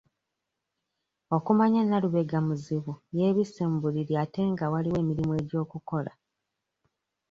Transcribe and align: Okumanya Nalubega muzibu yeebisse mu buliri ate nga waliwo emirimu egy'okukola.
Okumanya 1.35 1.81
Nalubega 1.83 2.39
muzibu 2.47 2.93
yeebisse 3.17 3.61
mu 3.71 3.77
buliri 3.83 4.13
ate 4.23 4.41
nga 4.51 4.65
waliwo 4.71 4.97
emirimu 5.03 5.33
egy'okukola. 5.39 6.11